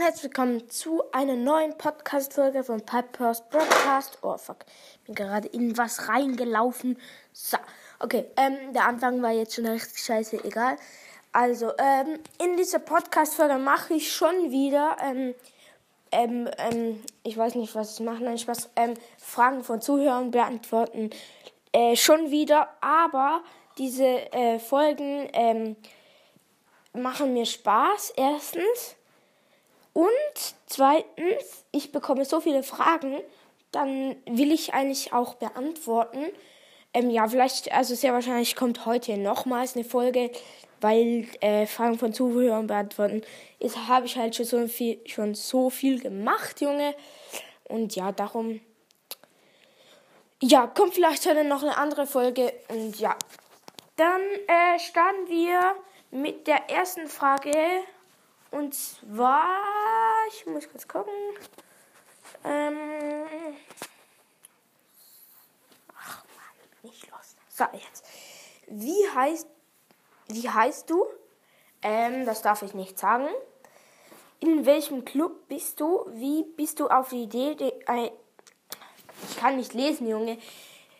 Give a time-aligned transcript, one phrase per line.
[0.00, 4.18] herzlich willkommen zu einer neuen Podcast-Folge von Pipers Broadcast.
[4.22, 4.58] Oh fuck,
[5.04, 6.98] bin gerade in was reingelaufen.
[7.32, 7.56] So,
[7.98, 10.76] okay, ähm, der Anfang war jetzt schon richtig scheiße, egal.
[11.32, 15.34] Also, ähm, in dieser Podcast-Folge mache ich schon wieder, ähm,
[16.12, 21.10] ähm, ähm, ich weiß nicht, was ich mache, nein, Spaß, ähm, Fragen von Zuhörern beantworten.
[21.72, 23.42] Äh, schon wieder, aber
[23.78, 25.76] diese äh, Folgen, ähm,
[26.92, 28.96] machen mir Spaß, erstens.
[29.92, 33.20] Und zweitens, ich bekomme so viele Fragen,
[33.72, 36.26] dann will ich eigentlich auch beantworten.
[36.94, 40.30] Ähm, ja, vielleicht, also sehr wahrscheinlich kommt heute nochmals eine Folge,
[40.80, 43.22] weil äh, Fragen von Zuhörern beantworten.
[43.58, 46.94] Jetzt habe ich halt schon so viel, schon so viel gemacht, Junge.
[47.64, 48.60] Und ja, darum.
[50.40, 52.52] Ja, kommt vielleicht heute noch eine andere Folge.
[52.68, 53.16] Und ja,
[53.96, 55.74] dann äh, starten wir
[56.10, 57.52] mit der ersten Frage.
[58.50, 59.48] Und zwar,
[60.28, 61.12] ich muss kurz gucken.
[62.44, 62.76] Ähm,
[65.96, 67.36] ach Mann, nicht los.
[67.48, 68.04] So, jetzt.
[68.66, 69.46] Wie heißt,
[70.28, 71.06] wie heißt du?
[71.82, 73.28] Ähm, das darf ich nicht sagen.
[74.40, 76.06] In welchem Club bist du?
[76.12, 77.54] Wie bist du auf die Idee?
[77.54, 78.10] Die, äh,
[79.28, 80.38] ich kann nicht lesen, Junge.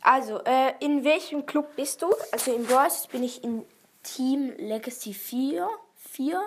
[0.00, 2.14] Also, äh, in welchem Club bist du?
[2.30, 3.64] Also in Bros bin ich in
[4.02, 5.68] Team Legacy 4.
[6.14, 6.40] 4.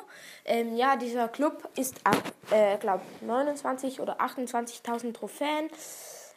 [0.46, 5.70] Ähm, ja, dieser Club ist ab, äh, glaube 29 oder 28.000 Trophäen.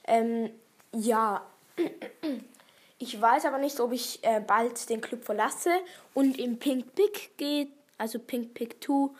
[0.06, 0.50] Ähm,
[0.92, 1.42] ja,
[2.98, 5.70] ich weiß aber nicht, ob ich äh, bald den Club verlasse
[6.14, 9.10] und im Pink Pick geht, also Pink Pick 2.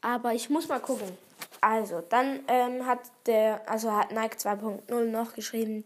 [0.00, 1.16] Aber ich muss mal gucken.
[1.60, 5.84] Also, dann ähm, hat der, also hat Nike 2.0 noch geschrieben,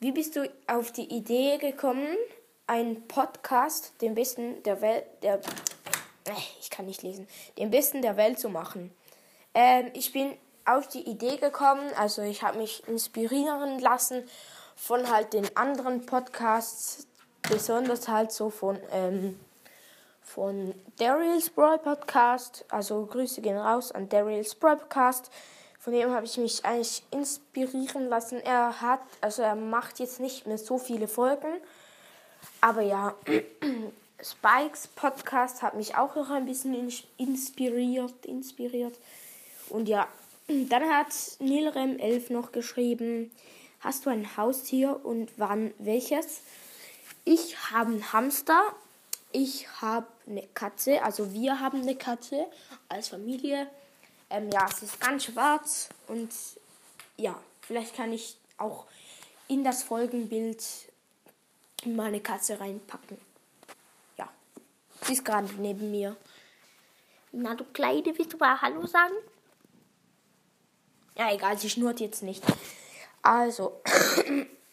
[0.00, 2.16] wie bist du auf die Idee gekommen,
[2.66, 5.40] einen Podcast, den besten der Welt, der,
[6.60, 7.28] ich kann nicht lesen,
[7.58, 8.94] den besten der Welt zu machen.
[9.54, 14.22] Ähm, ich bin auf die Idee gekommen, also ich habe mich inspirieren lassen
[14.76, 17.06] von halt den anderen Podcasts,
[17.48, 19.38] besonders halt so von, ähm,
[20.22, 25.30] von Daryl's Brawl Podcast, also Grüße gehen raus an Daryl's Brawl Podcast.
[25.78, 28.38] Von dem habe ich mich eigentlich inspirieren lassen.
[28.38, 31.60] Er hat, also er macht jetzt nicht mehr so viele Folgen,
[32.60, 33.14] aber ja,
[34.22, 38.96] Spikes Podcast hat mich auch noch ein bisschen inspiriert, inspiriert.
[39.68, 40.06] Und ja,
[40.46, 41.08] dann hat
[41.40, 43.32] Nilrem11 noch geschrieben,
[43.80, 46.42] hast du ein Haustier und wann welches?
[47.24, 48.62] Ich habe einen Hamster,
[49.32, 52.46] ich habe eine Katze, also wir haben eine Katze
[52.88, 53.68] als Familie.
[54.30, 56.30] Ähm, ja, es ist ganz schwarz und
[57.16, 58.86] ja, vielleicht kann ich auch
[59.48, 60.62] in das Folgenbild
[61.84, 63.18] meine Katze reinpacken.
[65.02, 66.16] Sie ist gerade neben mir.
[67.32, 69.14] Na, du Kleine, willst du mal Hallo sagen?
[71.16, 72.42] Ja, egal, sie schnurrt jetzt nicht.
[73.22, 73.80] Also,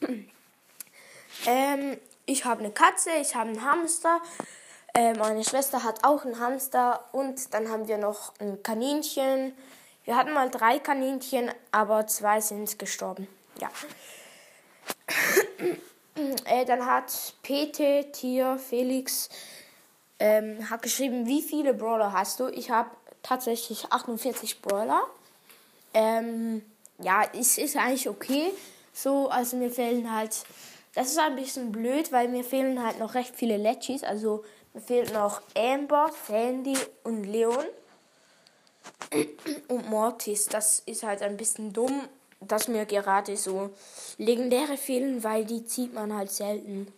[1.45, 4.21] ähm, ich habe eine Katze, ich habe einen Hamster.
[4.93, 9.53] Äh, meine Schwester hat auch einen Hamster und dann haben wir noch ein Kaninchen.
[10.05, 13.27] Wir hatten mal drei Kaninchen, aber zwei sind gestorben.
[13.59, 13.69] Ja.
[16.43, 19.29] Äh, dann hat PT Tier Felix
[20.19, 22.47] ähm, hat geschrieben, wie viele Brawler hast du?
[22.47, 22.89] Ich habe
[23.23, 25.03] tatsächlich 48 Brawler.
[25.93, 26.61] Ähm,
[26.99, 28.51] ja, es ist eigentlich okay.
[28.93, 30.43] So, also mir fehlen halt.
[30.95, 34.03] Das ist ein bisschen blöd, weil mir fehlen halt noch recht viele Letchis.
[34.03, 34.43] Also
[34.73, 37.65] mir fehlt noch Amber, Sandy und Leon.
[39.67, 40.47] Und Mortis.
[40.47, 42.01] Das ist halt ein bisschen dumm,
[42.41, 43.69] dass mir gerade so
[44.17, 46.91] legendäre fehlen, weil die zieht man halt selten.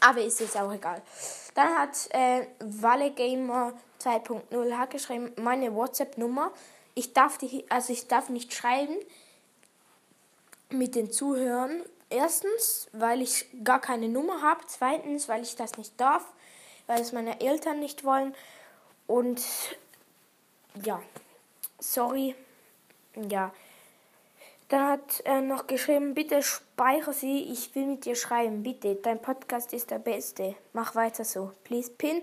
[0.00, 1.02] Aber ist jetzt auch egal.
[1.54, 2.46] Dann hat äh,
[3.10, 6.52] Gamer 2.0 hat geschrieben, meine WhatsApp-Nummer.
[6.94, 8.96] Ich darf die, also ich darf nicht schreiben
[10.70, 11.82] mit den Zuhörern.
[12.10, 14.60] Erstens, weil ich gar keine Nummer habe.
[14.66, 16.24] Zweitens, weil ich das nicht darf,
[16.86, 18.34] weil es meine Eltern nicht wollen.
[19.06, 19.42] Und
[20.84, 21.02] ja,
[21.78, 22.34] sorry.
[23.28, 23.52] Ja.
[24.68, 28.96] Dann hat er noch geschrieben, bitte speichere sie, ich will mit dir schreiben, bitte.
[28.96, 30.54] Dein Podcast ist der beste.
[30.74, 31.52] Mach weiter so.
[31.64, 32.22] Please pin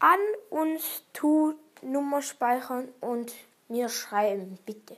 [0.00, 0.18] an
[0.50, 0.80] und
[1.12, 3.32] tu Nummer speichern und
[3.68, 4.96] mir schreiben, bitte.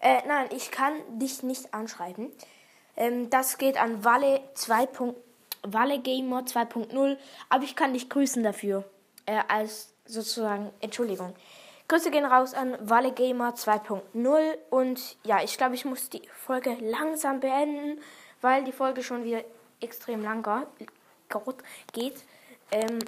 [0.00, 2.30] Äh, nein, ich kann dich nicht anschreiben.
[2.96, 4.88] Ähm, das geht an Walle 2.
[5.64, 7.16] Walle Gamer 2.0,
[7.48, 8.84] aber ich kann dich grüßen dafür.
[9.26, 11.34] Äh, als sozusagen Entschuldigung.
[11.92, 16.74] Grüße gehen raus an Walle Gamer 2.0 und ja, ich glaube, ich muss die Folge
[16.80, 18.00] langsam beenden,
[18.40, 19.44] weil die Folge schon wieder
[19.78, 20.42] extrem lang
[21.92, 22.14] geht.
[22.70, 22.98] Ähm,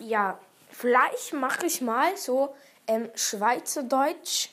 [0.00, 0.36] ja,
[0.68, 2.56] vielleicht mache ich mal so
[2.88, 4.48] ähm, Schweizerdeutsch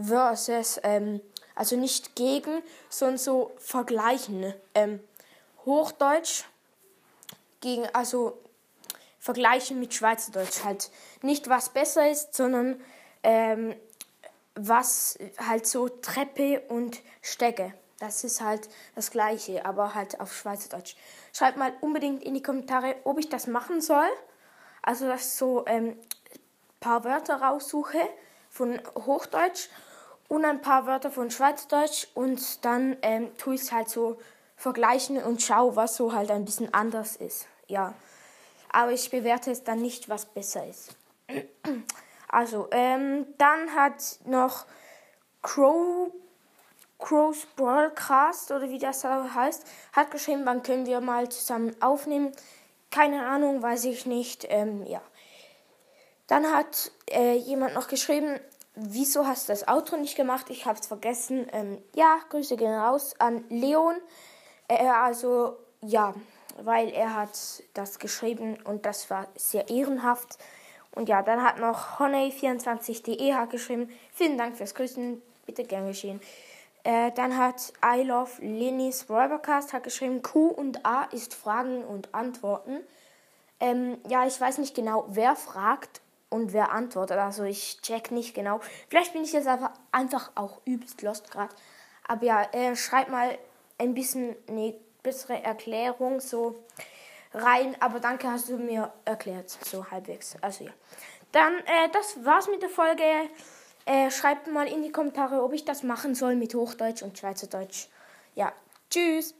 [0.00, 1.20] versus, ähm,
[1.56, 4.54] also nicht gegen, sondern so vergleichen.
[4.76, 5.00] Ähm,
[5.66, 6.44] Hochdeutsch
[7.60, 8.38] gegen, also
[9.18, 10.92] vergleichen mit Schweizerdeutsch halt.
[11.22, 12.80] Nicht was besser ist, sondern
[13.22, 13.74] ähm,
[14.54, 17.74] was halt so Treppe und Stecke.
[17.98, 20.96] Das ist halt das gleiche, aber halt auf Schweizerdeutsch.
[21.32, 24.08] Schreibt mal unbedingt in die Kommentare, ob ich das machen soll.
[24.82, 25.98] Also, dass ich so ein ähm,
[26.80, 28.00] paar Wörter raussuche
[28.50, 29.68] von Hochdeutsch
[30.28, 34.18] und ein paar Wörter von Schweizerdeutsch und dann ähm, tue ich es halt so
[34.56, 37.46] vergleichen und schaue, was so halt ein bisschen anders ist.
[37.66, 37.94] Ja.
[38.70, 40.94] Aber ich bewerte es dann nicht, was besser ist.
[42.28, 44.66] Also, ähm, dann hat noch
[45.42, 46.12] Crow,
[46.98, 52.32] Crow's Broadcast oder wie das heißt, hat geschrieben, wann können wir mal zusammen aufnehmen.
[52.90, 54.46] Keine Ahnung, weiß ich nicht.
[54.48, 55.00] Ähm, ja.
[56.26, 58.38] Dann hat äh, jemand noch geschrieben,
[58.74, 60.50] wieso hast du das Outro nicht gemacht?
[60.50, 61.46] Ich habe es vergessen.
[61.52, 63.96] Ähm, ja, Grüße gehen raus an Leon.
[64.68, 66.14] Äh, also, ja,
[66.60, 70.38] weil er hat das geschrieben und das war sehr ehrenhaft.
[70.98, 76.20] Und ja, dann hat noch Honey24.de geschrieben, vielen Dank fürs Grüßen, bitte gern geschehen.
[76.82, 82.12] Äh, dann hat I Love Linnys Räubercast hat geschrieben, Q und A ist Fragen und
[82.16, 82.80] Antworten.
[83.60, 86.00] Ähm, ja, ich weiß nicht genau, wer fragt
[86.30, 87.18] und wer antwortet.
[87.18, 88.60] Also ich check nicht genau.
[88.88, 91.54] Vielleicht bin ich jetzt einfach, einfach auch übelst lost gerade.
[92.08, 93.38] Aber ja, äh, schreibt mal
[93.78, 94.74] ein bisschen eine
[95.04, 96.56] bessere Erklärung so
[97.34, 97.76] rein.
[97.80, 100.36] Aber danke, hast du mir erklärt, so halbwegs.
[100.40, 100.70] Also ja.
[101.32, 103.02] Dann, äh, das war's mit der Folge.
[103.84, 107.88] Äh, schreibt mal in die Kommentare, ob ich das machen soll mit Hochdeutsch und Schweizerdeutsch.
[108.34, 108.52] Ja,
[108.90, 109.34] tschüss.